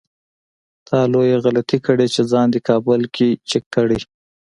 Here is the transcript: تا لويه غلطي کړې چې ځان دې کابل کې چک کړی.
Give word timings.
تا 0.87 0.97
لويه 1.11 1.37
غلطي 1.45 1.77
کړې 1.85 2.07
چې 2.13 2.21
ځان 2.31 2.47
دې 2.53 2.59
کابل 2.69 3.01
کې 3.15 3.27
چک 3.49 3.63
کړی. 3.75 3.99